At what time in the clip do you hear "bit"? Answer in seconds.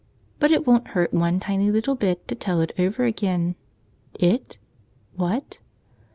1.93-2.27